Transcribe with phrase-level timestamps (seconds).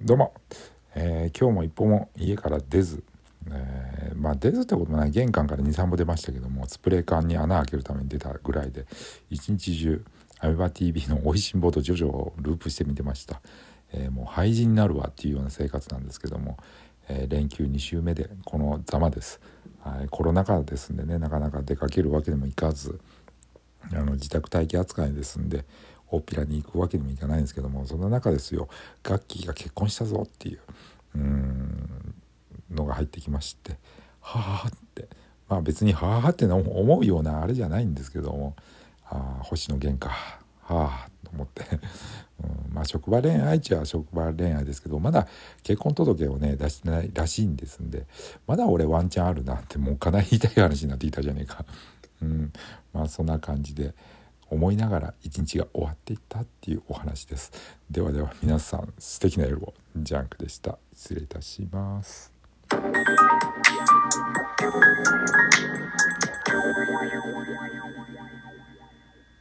[0.00, 0.32] どうも、
[0.94, 3.02] えー今日も一歩も家から出ず、
[3.50, 5.10] えーまあ出ずってこともない。
[5.10, 8.86] 玄関から23歩出ましたけどもスプレー缶に穴開けるために出たぐらいで
[9.28, 10.04] 一日中
[10.40, 13.40] アメバ TV の「おいしんぼ」とジョジョをループして見てました、
[13.92, 16.58] えーもう廃人になるわっていうような生活なんですけども、
[17.08, 19.40] えー連休2週目でこのざまです、
[20.10, 23.00] コロナ禍ですんでねなかなか出かけるわけにもいかず
[23.92, 25.64] あの自宅待機扱いですんで
[26.10, 28.68] 大っぴらに行くわけにもいかないんですけどもそんな中ですよ
[29.02, 30.60] ガッキーが結婚したぞっていう
[31.16, 32.14] うん
[32.70, 33.76] のが入ってきまして
[34.20, 35.08] はあって
[35.48, 38.54] まあ別にはあって思うようなあれじゃないんですけども
[39.04, 40.14] ああ星野源か
[40.62, 41.64] はあと思って、
[42.44, 45.26] うん、まあ職場恋愛っちゃ職場恋愛ですけどまだ
[45.62, 48.06] 結婚届をね出してないらしいんですんで
[48.46, 51.64] まだ俺ワンチャンあるなってもうかなり言いたい話になっていたじゃねえか。
[52.20, 52.52] うん、
[52.92, 53.94] まあそんな感じで
[54.50, 57.52] 思いながら一日が終わっていったっていうお話です。
[57.90, 59.74] ではでは皆さん素敵な夜を。
[59.96, 60.78] ジャンクでした。
[60.94, 62.32] 失礼いたします。